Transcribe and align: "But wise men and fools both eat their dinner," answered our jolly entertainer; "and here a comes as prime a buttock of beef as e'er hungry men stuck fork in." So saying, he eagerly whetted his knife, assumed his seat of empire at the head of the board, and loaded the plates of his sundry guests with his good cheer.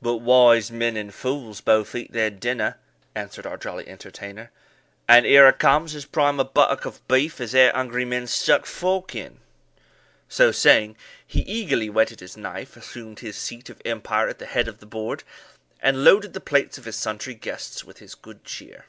"But 0.00 0.22
wise 0.22 0.70
men 0.70 0.96
and 0.96 1.12
fools 1.12 1.60
both 1.60 1.94
eat 1.94 2.12
their 2.12 2.30
dinner," 2.30 2.78
answered 3.14 3.44
our 3.46 3.58
jolly 3.58 3.86
entertainer; 3.86 4.50
"and 5.06 5.26
here 5.26 5.46
a 5.46 5.52
comes 5.52 5.94
as 5.94 6.06
prime 6.06 6.40
a 6.40 6.46
buttock 6.46 6.86
of 6.86 7.06
beef 7.08 7.42
as 7.42 7.54
e'er 7.54 7.72
hungry 7.74 8.06
men 8.06 8.26
stuck 8.26 8.64
fork 8.64 9.14
in." 9.14 9.38
So 10.30 10.50
saying, 10.50 10.96
he 11.26 11.40
eagerly 11.42 11.90
whetted 11.90 12.20
his 12.20 12.38
knife, 12.38 12.74
assumed 12.74 13.18
his 13.18 13.36
seat 13.36 13.68
of 13.68 13.82
empire 13.84 14.28
at 14.28 14.38
the 14.38 14.46
head 14.46 14.66
of 14.66 14.78
the 14.78 14.86
board, 14.86 15.24
and 15.82 16.04
loaded 16.04 16.32
the 16.32 16.40
plates 16.40 16.78
of 16.78 16.86
his 16.86 16.96
sundry 16.96 17.34
guests 17.34 17.84
with 17.84 17.98
his 17.98 18.14
good 18.14 18.44
cheer. 18.46 18.86